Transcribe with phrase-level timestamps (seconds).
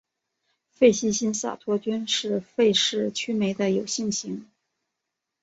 [0.71, 4.47] 费希新萨托菌是费氏曲霉的有性型。